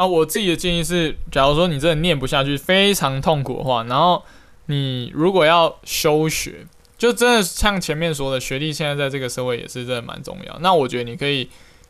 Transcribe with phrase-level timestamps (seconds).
[0.00, 4.24] 啊，我自己的建议是，假如说你真的念不下去，非常痛苦的话，然后
[4.64, 6.64] 你如果要休学，
[6.96, 10.58] 就真的像前面说的，学历现在在这个社会也是真的蛮重要。
[10.60, 11.46] 那我觉得你可以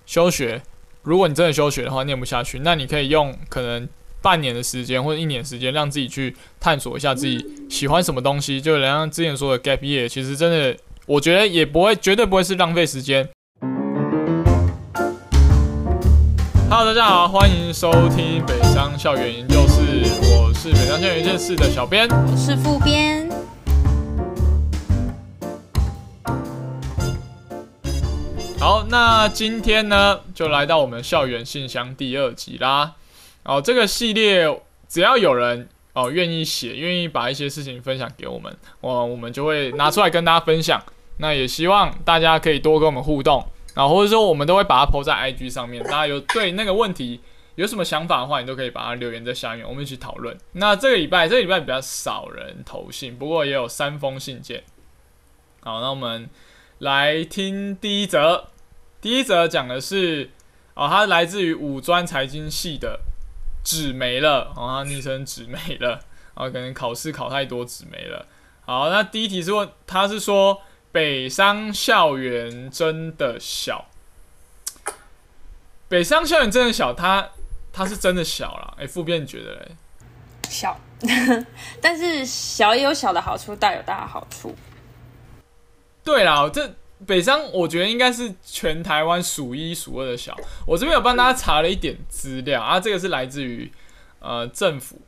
[0.06, 0.60] 休学，
[1.04, 3.88] 如果你真的休学的话，念不下去，那你可以用可能
[4.20, 7.38] 半年的时间或者一年时间，让自己去探索一下自己
[7.68, 8.60] 喜欢什么东西。
[8.60, 13.28] 就像之前说的 gap year，其实真的，我觉得也不会，绝对不会是浪费时间。
[16.72, 19.82] Hello，大家好，欢迎收听北商校园研究室，
[20.22, 23.28] 我是北商校园研究室的小编，我是副编。
[28.60, 32.92] 好，那今天呢，就来到我们校园信箱第二集啦。
[33.42, 34.46] 哦，这个系列
[34.88, 40.80] 只要有人哦愿意写，愿意把一些事情分享给我们，哦，我们就会拿出来跟大家分享。
[41.16, 45.82] 那也希望大家可以多跟我们互动，然后或者说我们都会把它抛在 IG 上面。
[45.84, 47.20] 大家有对那个问题
[47.54, 50.36] 有什么想法的话，你都可以把它留言在下面，我们一起讨论。
[50.52, 54.64] 那这个礼拜，这个礼拜比较少人投信，不过也有三封信件。
[55.60, 56.28] 好，那我们。
[56.80, 58.46] 来听第一则，
[59.02, 60.30] 第一则讲的是，
[60.72, 63.00] 哦，它来自于五专财经系的
[63.62, 66.00] 纸没了，哦，它昵称纸没了，
[66.32, 68.24] 啊，可能考试考太多纸没了。
[68.62, 70.62] 好，那第一题是问，他是说
[70.92, 73.86] 北商校园真的小，
[75.88, 77.30] 北商校园真的小，它
[77.72, 79.76] 它是真的小了，哎，副编你觉得嘞？
[80.48, 80.80] 小，
[81.80, 84.54] 但是小也有小的好处，大有大的好处。
[86.02, 86.74] 对啦，这
[87.06, 90.36] 北商我觉得应该是全台湾数一数二的小。
[90.66, 93.70] 我这边有帮大家查了一点资料啊，这个是来自于
[94.18, 95.00] 呃政府，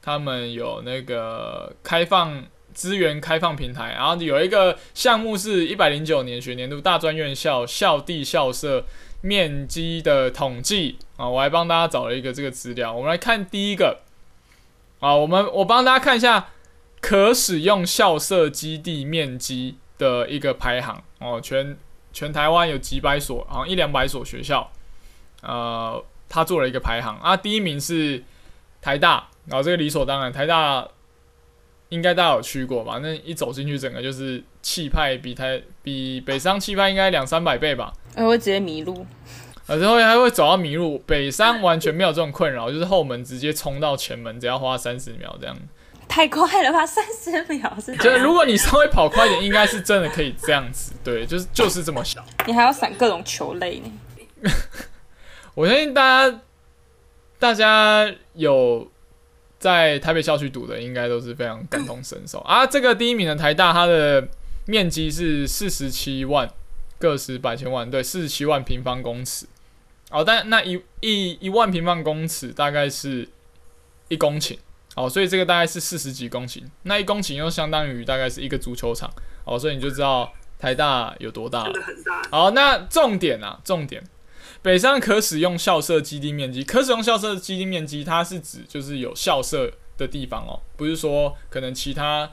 [0.00, 2.44] 他们有那个开放
[2.74, 8.84] 资源开放平台，然后有一个项目是一百零九年学年度大专院校校地校舍
[9.22, 12.92] 面积的统计啊，我还帮大家找了一个这个资料。
[12.92, 14.00] 我们来看第一个
[15.00, 16.48] 啊，我们我帮大家看一下
[17.00, 19.76] 可使用校舍基地面积。
[19.96, 21.76] 的一个排行哦，全
[22.12, 24.68] 全台湾有几百所，好像一两百所学校，
[25.40, 28.20] 呃，他做了一个排行啊，第一名是
[28.82, 30.84] 台大，然后这个理所当然，台大
[31.94, 32.98] 应该大家有去过吧？
[33.00, 37.92] 那一走进去，整个就是气派比台比北商气派应该两三百倍吧？
[38.16, 39.06] 哎，会直接迷路，
[39.66, 45.56] 而且会还会走到迷路，北商完全没有这种困扰，就是后门直接冲到前门，只要花三十秒这样。
[46.06, 47.96] 太快了吧， 三十秒是。
[47.96, 50.92] 就如果你稍微跑快一点，应该是真的可以这样子。
[51.02, 52.24] 对，就是就是这么小。
[52.46, 53.92] 你还要闪各种球类呢。
[55.54, 56.40] 我相信大家，
[57.38, 58.90] 大家有
[59.64, 62.66] 在台北校区读的，应该都是非常感同身受啊。
[62.66, 64.28] 这个第一名的台大，它的
[64.66, 66.46] 面积是四十七万
[66.98, 69.46] 个十百千万，对，四十七万平方公尺。
[70.10, 73.26] 哦，但那一一一万平方公尺大概是
[74.08, 74.58] 一公顷。
[74.96, 79.10] 哦，所以这个大概是四十几公顷，那一公顷又相当于大概是一个足球场。
[79.46, 81.64] 哦，所以你就知道台大有多大。
[81.64, 82.22] 真的很大。
[82.30, 84.04] 好，那重点啊，重点，
[84.64, 92.30] 北上可使用校舍基地面积，可使用校舍基地面积，它是指就是有校舍的地方哦，不是说可能其他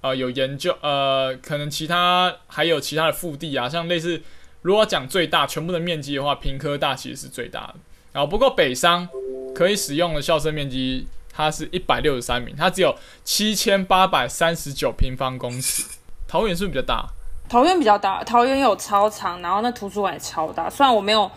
[0.00, 4.22] 呃有研究呃，可能其他还有其他的腹地啊，像类似
[4.62, 7.74] 如果讲最大全部的面积的话，平科大其实是最大的。
[8.14, 9.06] 然后不过北商
[9.54, 11.06] 可以使用的校舍面积。
[11.32, 12.94] 它是一百六十三名，它只有
[13.24, 15.84] 七千八百三十九平方公尺。
[16.26, 17.08] 桃园是不是比较大？
[17.50, 20.70] 桃园比较大，桃园有操场，然后那图书馆也超大。
[20.70, 21.28] 虽然我没有，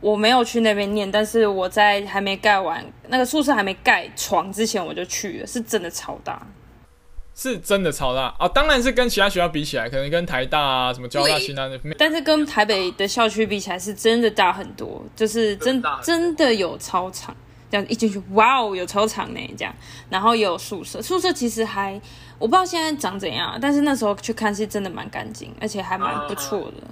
[0.00, 6.40] 我没有去那边念，但是我在还没盖完那个宿舍还没盖床之前我就去了，是真的超大，
[7.34, 8.46] 是真的超大啊！
[8.46, 17.34] 当然是跟其他学校比起来，可能跟台大啊、什么交大、新南那，但是跟台北的校区比起来，是真的大很多，就是真真的有操场。
[17.68, 19.74] 这样一进去，哇哦，有操场呢，这样，
[20.08, 22.00] 然后有宿舍，宿舍其实还
[22.38, 26.86] 我不知道现在长怎样，但是那时候去看是真的蛮干净，而且还蛮不错的。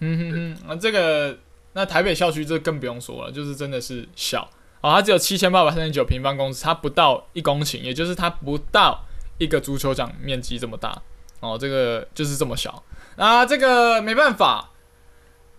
[0.00, 1.36] 嗯哼哼，啊，这个
[1.72, 4.48] 那台北校区这更不用说了，就是真的是小
[4.80, 9.04] 哦，它只有七千八百三十九平方公尺，它不到一公顷，也就是它不到
[9.38, 11.00] 一个足球场面积这么大
[11.40, 12.82] 哦，这个就是这么小
[13.16, 14.70] 啊，这个没办法。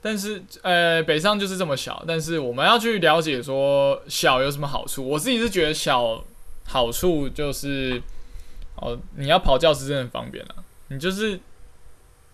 [0.01, 2.01] 但是，呃，北上就是这么小。
[2.07, 5.05] 但是我们要去了解说小有什么好处。
[5.05, 6.23] 我自己是觉得小
[6.65, 8.01] 好处就是，
[8.81, 10.55] 哦，你要跑教室真的很方便了。
[10.87, 11.39] 你就是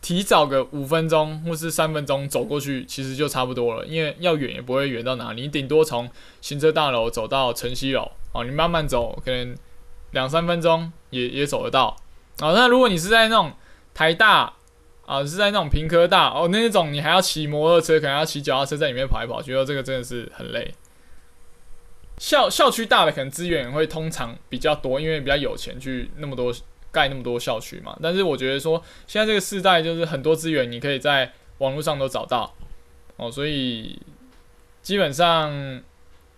[0.01, 3.85] 提早个五分钟或是三分钟走过去，其实就差不多了。
[3.85, 6.09] 因为要远也不会远到哪里，你顶多从
[6.41, 9.55] 行车大楼走到晨曦楼，哦，你慢慢走，可能
[10.11, 11.95] 两三分钟也也走得到。
[12.41, 13.51] 哦，那如果你是在那种
[13.93, 14.53] 台大。
[15.07, 20.73] 啊，是在那种平科大哦，那种你还要骑摩托车，可能要骑脚踏车在里面跑来跑去，这个真的是很累。
[22.17, 26.53] 校校区大的可能资源会通常比较多，因为比较有钱去那么多
[26.91, 27.97] 盖那么多校区嘛。
[28.01, 32.53] 但是我觉得说现在这个时代就是很多资源你可以在网络上都找到
[33.17, 33.99] 哦，所以
[34.81, 35.81] 基本上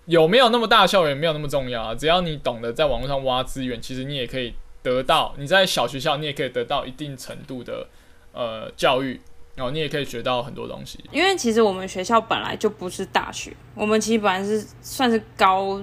[0.06, 7.88] 有没有那么大的校园没有那么重要啊，只要你懂得在网络上挖资源，其实你也可以得到你在小学校你也可以得到一定程度的
[8.34, 9.22] 呃教育。
[9.58, 15.82] 然后你也可以学到很多东西，因为其实我们学校本来就不是大学，我们其实本来是算是高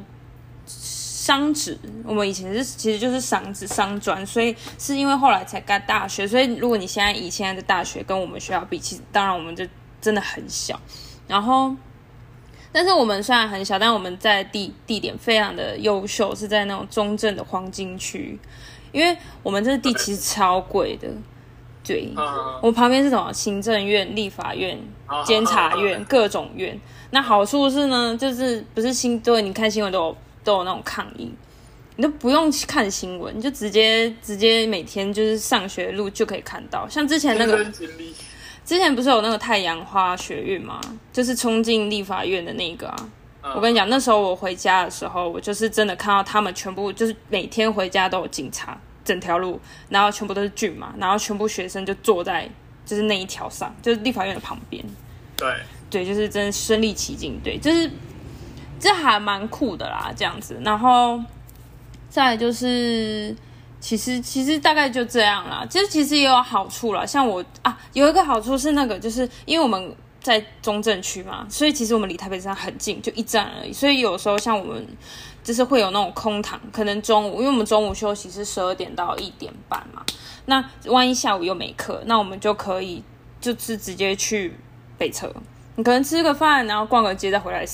[0.64, 9.66] 商职，我们以前是其实就是商职商专，所以是因为后来才盖大学，所以如果你现在以现在的大学跟我们学校比，其实当然我们就
[10.00, 10.80] 真的很小。
[11.26, 11.74] 然后，
[12.70, 18.38] 但是我们虽然很小，但我们在地地点非常的优秀，是在那种中正的黄金区，
[18.92, 21.08] 因为我们这个地其实超贵的。
[21.84, 22.10] 对，
[22.62, 23.30] 我旁边是什么？
[23.30, 24.80] 行政院、立法院、
[25.24, 26.80] 监察院，各种院。
[27.10, 31.30] 那好处是呢，就是不是新对，你看新闻都有都有那种抗议，
[31.96, 36.88] 你都不用看新闻，你就直接直接每天就是上学路就可以看到。
[36.88, 37.62] 像之前那个，
[38.64, 40.80] 之前不是有那个太阳花学运吗？
[41.12, 42.96] 就是冲进立法院的那个啊。
[43.54, 48.80] 我跟你讲，那时候我回家的时候，我就是真的看到他们全部就是每天回家都有警察。
[49.04, 49.60] 整条路，
[49.90, 52.48] 然后全部都是郡嘛，然后全部学生就坐在
[52.86, 54.82] 就是那一条上，就是立法院的旁边。
[55.36, 55.52] 对，
[55.90, 57.90] 对，就是真身临其境，对，就是
[58.80, 60.58] 这还蛮酷的啦，这样子。
[60.64, 61.20] 然后
[62.08, 63.36] 再就是，
[63.80, 65.66] 其实其实大概就这样啦。
[65.68, 73.72] 其实其实也有好处啦，像我啊，有一个好处是那个，就是因为我们在中正区嘛，所以其实我们离台北站很近，就一站而已。
[73.72, 74.86] 所以有时候像我们。
[75.44, 80.02] 就是会有那种空堂，可能中午，因为我们中午休息是十二点到一点半嘛，
[80.46, 83.04] 那万一下午又没课，那我们就可以
[83.40, 84.56] 就是直接去
[84.98, 85.32] 北车，
[85.76, 87.64] 你可能吃个饭，然后逛个街再回来。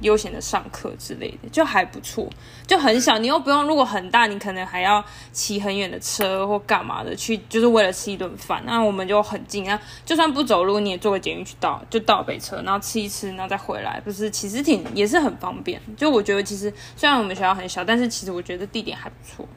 [0.00, 2.28] 悠闲的上课之类的就还不错，
[2.66, 3.64] 就很小，你又不用。
[3.64, 5.02] 如果很大，你可能还要
[5.32, 8.62] 骑很远的车或干嘛的去，就是为了吃一顿饭。
[8.66, 14.30] 那我们就很近啊，就算不走路，你也坐个捷运去到，就到北车，然后吃一吃，然后再回来，不是？
[14.30, 15.80] 其实挺也是很方便。
[15.96, 19.48] 就我觉得，其实虽然我们学校很小，但是其实我觉得地点还不错。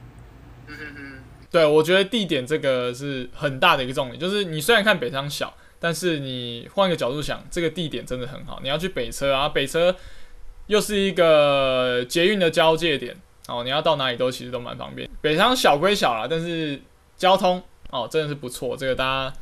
[0.67, 1.19] 嗯嗯，
[1.51, 8.59] 对，我觉得地点这个是很大的一个重点，就是你虽然看北昌小，但是你换个角度想，这个地点真的很好。
[8.63, 9.95] 你要去北车啊，北车。
[10.69, 13.15] 又是一个捷运的交界点
[13.47, 15.09] 哦，你要到哪里都其实都蛮方便。
[15.19, 16.79] 北昌小归小啦，但是
[17.17, 19.33] 交通哦真的是不错，这个大家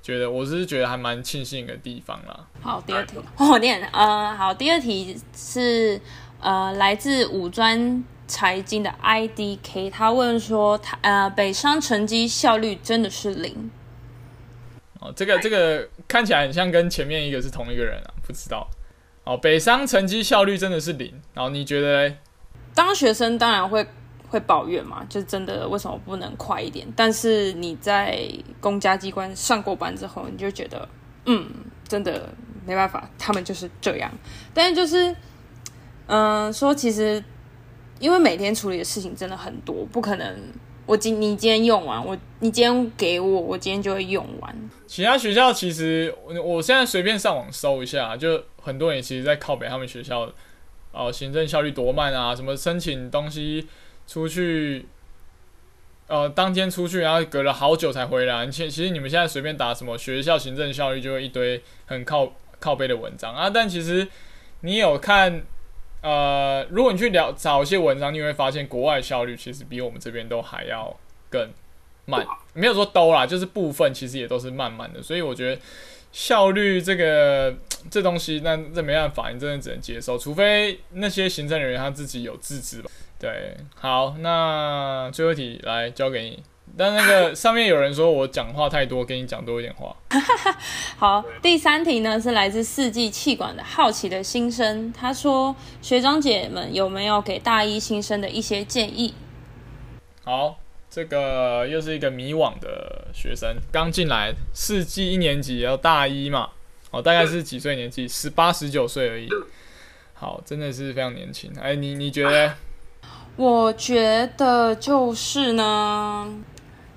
[0.00, 2.46] 觉得我是觉得还蛮庆幸的地方啦。
[2.62, 6.00] 好，第二题我念呃，好，第二题是
[6.38, 13.68] 呃来自五专财经的 IDK，他问说他呃北商成绩效率真的是零？
[15.00, 18.70] 哦，这个这个看起来很像跟前面一个是同一个人啊，不知道。
[19.30, 22.12] 哦，北商成绩效率真的是零，然后你觉得？
[22.74, 23.86] 当学生当然会
[24.28, 26.84] 会抱怨嘛，就真的为什么不能快一点？
[26.96, 28.28] 但是你在
[28.60, 30.88] 公家机关上过班之后，你就觉得，
[31.26, 31.48] 嗯，
[31.86, 32.28] 真的
[32.66, 34.10] 没办法，他们就是这样。
[34.52, 35.14] 但是就是，
[36.08, 37.22] 嗯，说其实
[38.00, 40.36] 因为每天处理的事情真的很多，不可能。
[40.90, 44.70] 我今你今天用完，我你今天给我，我今天就会用完。
[44.88, 46.12] 其他学校其实
[46.44, 50.28] 我现在随便上网搜一下，就很多人其实，在靠北他们学校，
[50.90, 53.68] 哦，行政效率多慢啊，什么申请东西
[54.08, 54.84] 出去，
[56.08, 58.44] 呃，当天出去，然后隔了好久才回来。
[58.48, 63.48] 其其实你们现在随便打什么学校行政效率，就会一堆很靠靠背的文章啊。
[63.48, 64.08] 但其实
[64.62, 65.42] 你有看。
[66.02, 70.96] 呃，如果你去聊找一些文章，你会发现国外效率其实比我们这边都还要
[71.28, 71.50] 更
[72.06, 72.26] 慢。
[72.54, 75.02] 没有说都啦，就是部分其实也都是慢慢的。
[75.02, 75.60] 所以我觉得
[76.12, 77.54] 效率这个
[77.90, 82.90] 这东西，那这没办法，你真的只能接受，除非那些行政人员他自己有自知吧。
[83.18, 86.42] 对，好，那最后一题来交给你。
[86.76, 89.94] 但那个上面有人说我讲话太多，给你讲多一点话。
[90.96, 99.14] 好，第三题呢是来自四季气管的好奇的新生，他说：“学长姐们有没有给大一新生的一些建议？”
[100.24, 100.58] 好，
[100.90, 106.50] 这个又是一个迷惘的学生，刚进来，四季一年级要大一嘛，
[106.90, 108.06] 哦，大概是几岁年纪？
[108.06, 109.28] 十八、十九岁而已。
[110.14, 111.50] 好，真的是非常年轻。
[111.60, 112.54] 哎，你你觉得？
[113.36, 116.28] 我觉得就是呢。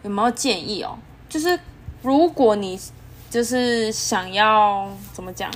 [0.04, 0.98] 有没有建议哦？
[1.28, 1.60] 就是
[2.02, 2.80] 如果你
[3.30, 5.50] 就是想要怎么讲，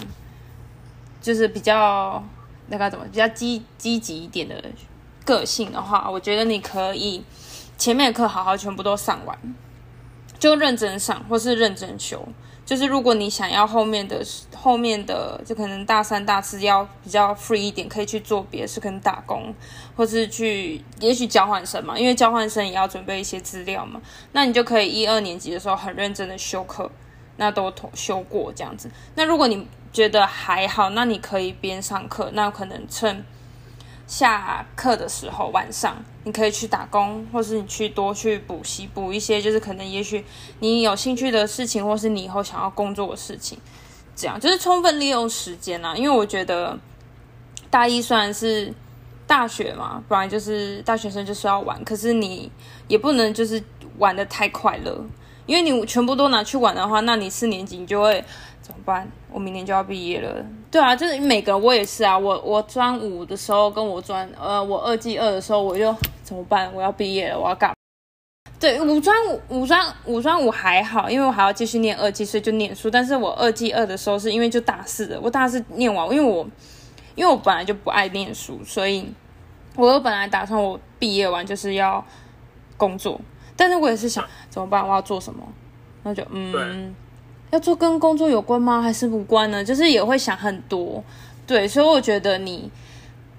[1.22, 2.24] 就是比较
[2.68, 4.64] 那个怎么比较积积极一点的
[5.24, 7.24] 个性的话，我觉得你可以
[7.78, 9.38] 前面的课好好全部都上完，
[10.40, 12.28] 就认真上或是认真修，
[12.68, 14.22] 就是如果你想要后面的
[14.54, 19.56] 后面的，就可能大三大四要比较 free 一点，可以去做别的事，可能打工，
[19.96, 24.02] 或是去也许交换生嘛，因为交换生也要准备一些资料嘛。
[24.34, 26.92] 那你就可以一二年级的时候很认真的修课，
[27.38, 28.92] 那都修过这样子。
[29.16, 33.26] 那如果你觉得还好，那你可以边上课，那可能趁。
[34.08, 40.26] 下课的时候，晚上你可以去打工，或是你去多去补习，补一些就是可能也许
[40.62, 43.60] 你有兴趣的事情，或是你以后想要工作的事情，
[44.16, 45.96] 这样就是充分利用时间啊。
[45.96, 46.80] 因为我觉得
[47.70, 48.74] 大一虽然是
[49.28, 52.52] 大学嘛，不然就是大学生就是要玩，可是你
[52.88, 53.62] 也不能就是
[53.98, 55.06] 玩的太快乐，
[55.46, 58.24] 因为你全部都拿去玩的话，那你四年级你就会。
[58.60, 59.10] 怎么办？
[59.32, 60.46] 我明年就要毕业了。
[60.72, 62.18] 对啊，就是每个我也是啊。
[62.18, 66.74] 我我专五的时候，跟我专呃，我二季二的时候，我就怎么办？
[66.74, 67.74] 我要毕业了，我要干？
[68.60, 72.90] 对，五专五五专五专五还好，因为我还要继续念二季，所以就念书。
[72.90, 76.48] 但是我二季二的时候，是因为就大四的，我大四念完，因为我
[77.16, 79.08] 因为我本来就不爱念书，所以
[79.76, 82.04] 我本来打算我毕业完就是要
[82.78, 83.22] 工作。
[83.56, 84.88] 但是我也是想怎么办？
[84.88, 85.44] 我要做什么？
[86.04, 86.96] 那就嗯。
[87.52, 88.82] 要做跟工作有关吗？
[88.82, 89.64] 还是无关呢？
[89.64, 91.04] 就是也会想很多，
[91.46, 92.70] 对，所以我觉得你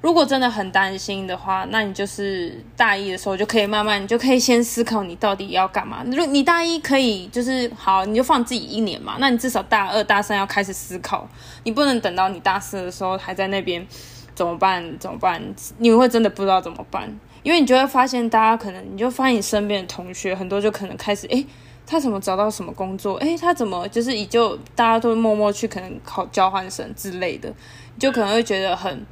[0.00, 6.02] 如果真的很担心的话，那你就是大一的时候就可以慢慢，你就可以先思考你到底要干嘛。
[6.06, 11.28] 如你大一可以就是好，你就放自己一年嘛，那你至少大二大三要开始思考，
[11.64, 13.86] 你不能等到你大四的时候还在那边
[14.34, 14.98] 怎么办？
[14.98, 15.42] 怎么办？
[15.76, 21.44] 你会真的不知道怎么办，因为你就会发现大家可能，你就发现你身边的同学很多就可能开始诶。
[21.90, 23.14] 他怎么找到什么工作？
[23.16, 27.50] 诶，他怎么就是以就大家都默默去可能考交换生之类的，
[27.99, 29.07] 就可能会觉得很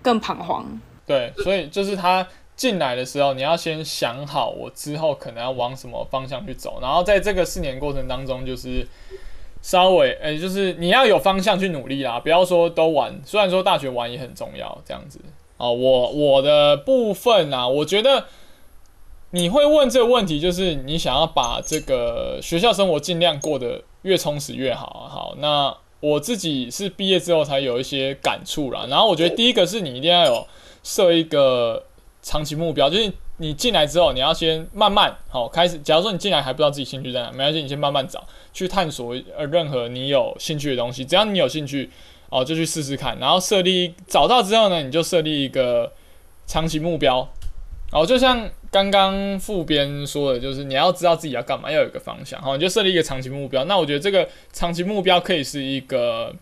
[0.00, 0.64] 更彷徨。
[1.06, 2.26] 对，所以就是他
[2.56, 8.86] 进来的时候，你要先想好我之后可能要往什么方向去走，然后在这个四年过程当中，就是
[9.60, 13.20] 稍微诶，就是你要有方向去努力啦，不要说都玩。
[13.26, 15.20] 虽然说大学玩也很重要，这样子
[15.58, 15.70] 哦。
[15.70, 18.24] 我我的部分啊，我觉得。
[19.32, 25.08] 你会问这个问题，就是你想要把这个学校生活尽量过得越充实越好。
[25.08, 28.86] 好，那我自己是毕业之后才有一些感触啦。
[28.88, 30.46] 然后我觉得第一个是你一定要有
[30.82, 31.84] 设一个
[32.22, 35.78] 长期目标，就是你进来之后，你要先慢慢好开始。
[35.78, 41.04] 假如说你进来还不知道自己兴趣在哪，没关系，你先慢慢找，去探索呃任何你有兴趣的东西。
[41.04, 41.88] 只要你有兴趣
[42.30, 43.16] 哦，就去试试看。
[43.20, 45.92] 然后设立找到之后呢，你就设立一个
[46.46, 47.28] 长期目标。
[47.92, 53.64] 哦，就像刚刚副编说的，就是你要知道自己要干嘛，要有一个方向，好，你就设立一个长期目标。
[53.64, 56.32] 那我觉得这个长期目标可以是一个，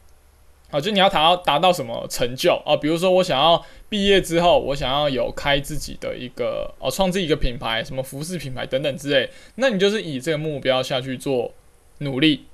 [0.70, 2.76] 好，就你要达到达到什么成就啊？
[2.76, 9.30] 比如说我想要毕业之后，我想要有开自己的一个哦，创自己一个品牌，什么服饰品牌等等之类。
[9.54, 11.54] 那你就是以这个目标下去做
[12.00, 12.44] 努力。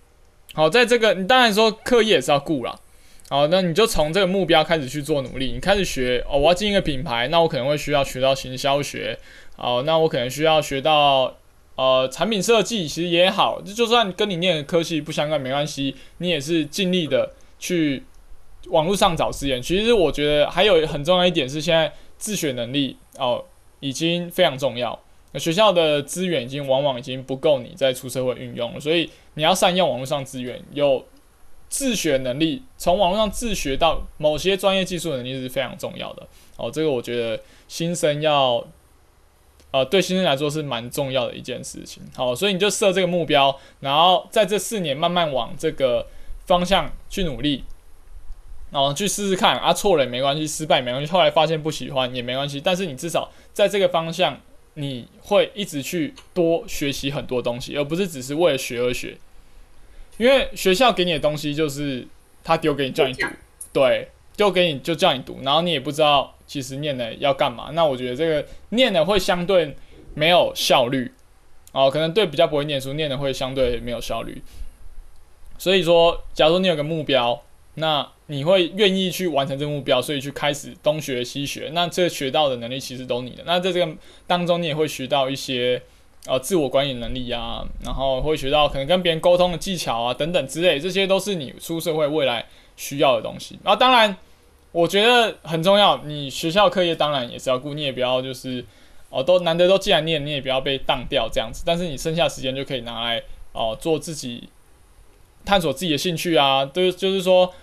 [0.53, 2.81] 好，在这个你当然说课业也是要顾了。
[3.31, 5.51] 好，那你就从这个目标开始去做努力。
[5.53, 9.19] 你开始学哦，我要进一个品牌，那我可能会需要学到行销学。
[9.57, 11.35] 好，那我可能需要学到
[11.77, 18.03] 呃产品设计，其实也好，就算跟你念的科系不相关没关系，你也是尽力的去
[18.69, 19.63] 网络上找资源。
[19.63, 23.45] 其实我觉得还有很重要一点是，现在自学能力哦
[23.81, 24.99] 已经非常重要。
[25.33, 31.05] 那学校的资源已经往往已经不够你在出社会运用了，所以你要善用网络上资源有。
[31.67, 36.25] 自学能力，从网络上自学到某些专业技术能力是非常重要的。
[36.57, 38.65] 哦，这个我觉得新生要，
[39.75, 42.01] 呃，对新生来说是蛮重要的一件事情。
[42.15, 46.07] 好，所以你就设这个目标，然后在这四年慢慢往这个
[46.47, 47.65] 方向去努力，
[48.71, 52.61] 然后去试试看啊，错了也没关系，失败没关系，后来发现不喜欢也没关系。
[52.61, 54.41] 但是你至少在这个方向，
[54.75, 59.17] 你会一直去多学习很多东西，而不是只是为了学而学。
[60.19, 62.07] 因为学校给你的东西就是
[62.45, 63.27] 他丢给你叫你读，
[63.73, 67.71] 对，丢给你就叫你读，然后你也不知道其实念的要干嘛。
[67.73, 69.77] 那我觉得这个念的会相对
[70.15, 71.13] 没有效率
[71.73, 74.43] 哦，可能对比较不会念书，念的会相对没有效率。
[75.59, 77.43] 所以说，假如说你有个目标，
[77.75, 83.43] 那你会愿意去完成这个目标，所以去开始东学西学，那这学到的能力其实都你的。
[83.47, 83.93] 那在这个
[84.27, 85.83] 当中，你也会学到一些。
[86.27, 92.43] 呃，自我管理能力啊，然后会学到可能跟别人沟通的技巧啊，等等之类，这些都是你出社会未来
[92.79, 93.59] 需要的东西。
[93.63, 94.17] 然后当然，
[94.75, 98.65] 我觉得很重要，你学校课业当然也是要顾，你也不要就是
[99.09, 101.63] 哦，都难得都既然念，你也不要被当掉这样子。
[101.65, 104.49] 但是你剩下时间就可以拿来哦，做自己
[105.45, 107.55] 探索自己的兴趣啊，都就是说。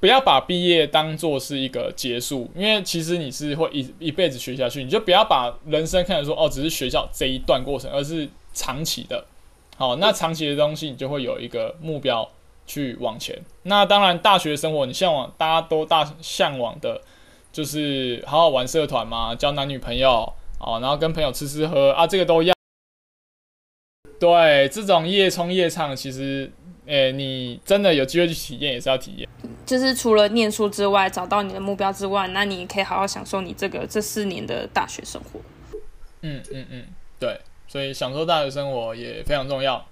[0.00, 4.84] 不要把毕业当做是一个结束，因为其实你是会一一辈子学下去。
[4.84, 9.24] 你就不要把人生看成说哦，只是学校这一段过程，而是长期的。
[9.76, 12.30] 好，那长期的东西你就会有一个目标
[12.68, 13.36] 去往前。
[13.64, 17.00] 那当然，大学生活你向往，大家都大向往的，
[17.50, 22.54] 就是好好玩社团嘛，交男女朋友，哦，然后跟朋友吃吃喝啊，这个都要。
[24.20, 26.50] 对，这种夜冲夜唱，其实，
[26.86, 29.28] 诶，你真的有机会去体验，也是要体验。
[29.64, 35.40] 就是除了念书之外，找到你的目标之外，那你可以好好享受你这个这四年的大学生活。
[36.22, 36.84] 嗯嗯嗯，
[37.20, 39.86] 对，所以享受大学生活也非常重要。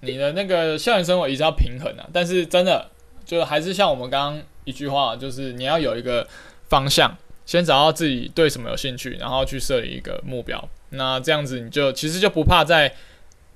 [0.00, 2.88] 你的那个校园生活也是要平衡啊，但是真的
[3.24, 6.26] 就还是像我们刚刚一句话，就是你要有一个
[6.68, 10.68] 方向，先找到自己对什么有兴趣，然后去设立一个目标。
[10.90, 12.94] 那这样子你就其实就不怕在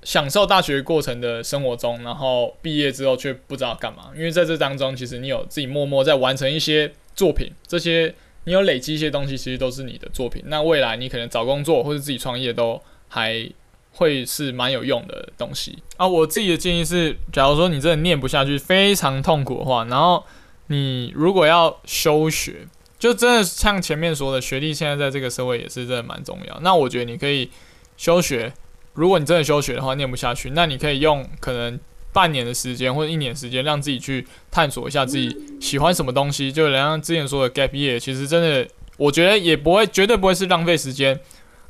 [0.03, 10.43] 享受大学过程的生活中，然后毕业之后却不知道干嘛，因为在这当中，其实你有自己默默在完成一些作品，这些你有累积一些东西，其实都是你的作品。
[10.47, 13.49] 那未来你可能找工作或者自己创业都还。
[13.93, 16.07] 会是蛮有用的东西啊！
[16.07, 20.23] 我自己的建议是，假如说你真的念不下去，非常痛苦的话，然后
[20.67, 26.59] 你如果要休学，就真的像前面说的，学历现在在这个社会也是真的蛮重要。
[26.61, 27.49] 那我觉得你可以
[27.95, 28.51] 休学，
[28.93, 31.79] 如果你真的休学的话，念不下去，那你可以用可能
[32.11, 36.51] 半年的时间或者一年时间，让自己去探索一下自己喜欢什么东西。
[36.51, 41.19] 就像之前说的 gap year，其实真的，我觉得也不会，绝对不会是浪费时间。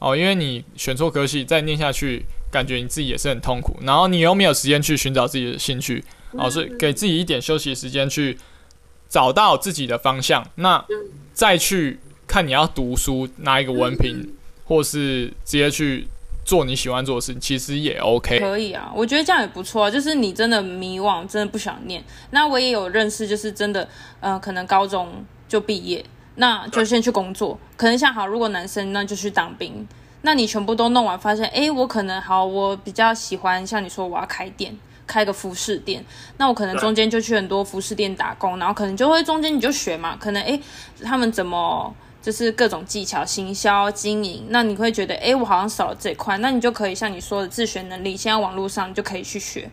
[0.03, 3.77] 哦，因为你选错科系，再念下去，感觉你自己也是很痛苦。
[3.83, 8.37] 然后你又没有时间去寻找自己的兴趣，哦，所以给自己一点休息时间，去
[9.07, 10.45] 找到自己的方向。
[10.55, 10.83] 那
[11.31, 14.29] 再去看你要读书拿一个文凭，
[14.65, 16.05] 或是直接去
[16.43, 18.41] 做你喜欢做的事情，其实也 OK。
[18.41, 19.89] 可以啊，我觉得这样也不错啊。
[19.89, 22.03] 就是你真的迷惘，真的不想念。
[22.31, 23.87] 那我也有认识，就是真的，
[24.19, 26.03] 呃，可能高中就毕业。
[26.35, 29.87] 那就先去工作，可能像好，如果男生那就去当兵。
[30.25, 34.73] 那你全部都弄完，发现哎，我可能好，我比较喜欢像你说我要开店，
[35.05, 36.03] 开个服饰店。
[36.37, 40.57] 那我可能中间就去很多服饰店打工，然后可能就会中间你就学嘛，可能哎，
[41.03, 49.69] 他们怎么就是各种技巧、行销、经营，那你会觉得哎，我好像少了这块，那你就可以像你说的自学能力，现在网络上就可以去学。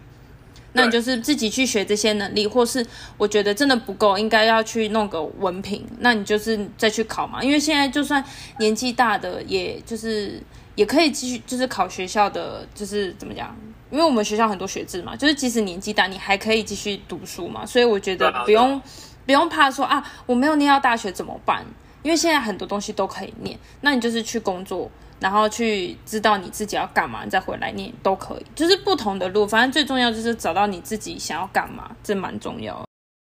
[0.72, 2.84] 那你就是自己去学这些能力，或是
[3.16, 5.84] 我觉得真的不够，应该要去弄个文凭。
[5.98, 8.22] 那你就是再去考嘛，因为现在就算
[8.58, 10.40] 年纪大的，也就是
[10.74, 13.56] 也可以继续，就是考学校的，就是怎么讲？
[13.90, 17.66] 因为我们学校很多学制嘛，就是即使年纪大，你还可以继续读书嘛。
[17.66, 18.80] 所以我觉得不用
[19.26, 21.66] 不用怕说啊，我没有念到大学怎么办？
[22.02, 24.90] 因为现在很多东西都可以念，那你就是去工作。
[25.20, 29.46] 然后去知道你自己要干嘛，你再回来念都可以，就是不同的路。
[29.46, 32.82] 反正最重要就是找到你自己想要干嘛，这蛮重要。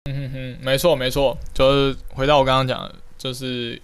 [0.10, 3.80] 嗯哼哼，没错没错，就是回到我刚刚讲的，就是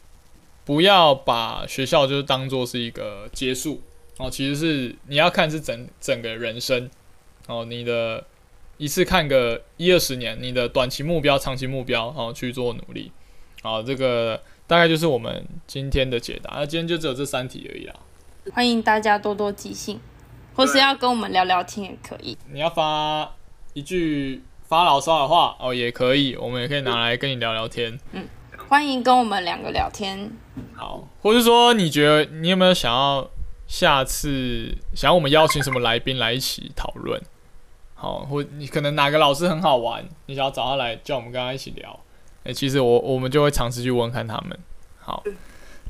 [0.66, 3.80] 不要把学校就是当做是一个结束
[4.18, 6.90] 哦，其实是你要看是整整个人生
[7.46, 8.26] 哦，你的
[8.78, 13.12] 一次看个一二十年，你的短期目标、长期目标哦去做努力。
[13.62, 14.42] 哦，这个。
[14.70, 17.96] 大概就是我们今天的解答，那今天就只有这三题而已啦。
[18.54, 20.00] 欢迎大家多多寄信，
[20.54, 22.38] 或是要跟我们聊聊天也可以。
[22.52, 23.34] 你要发
[23.74, 28.00] 一句发牢骚的话哦，也可以，我们也可以拿来跟你聊聊天。
[28.12, 28.24] 嗯，
[28.68, 30.32] 欢迎跟我们两个聊天。
[30.76, 33.28] 好，或是说你觉得你有没有想要
[33.66, 37.20] 下次想要我们邀请什么来宾来一起讨论？
[37.96, 42.00] 好，或你可能哪个老师很好玩，你想要找他来叫我们跟他一起聊。
[42.44, 44.58] 哎，其实我我们就会尝试去问看他们。
[45.00, 45.24] 好，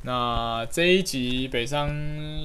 [0.04, 1.90] 那这一集北商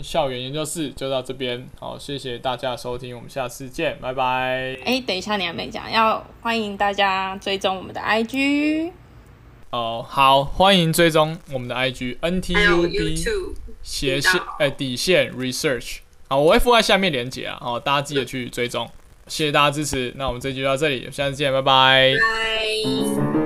[0.03, 1.67] 校园研究室就到这边。
[1.79, 4.77] 好，谢谢大家收听，我们下次见，拜拜。
[4.85, 8.91] 哎，等一下你还没讲，要欢迎大家追踪我们的 IG。
[9.71, 13.25] 哦，好，欢迎追踪我们的 IG，NTUB
[13.83, 15.99] 斜线哎底线 Research。
[16.29, 18.89] 好，我会附在下面连接啊，好，大家记得去追踪。
[19.27, 22.15] 谢谢大家支持，那我们这集就到这里，下次见，拜拜。
[22.15, 23.44] 拜。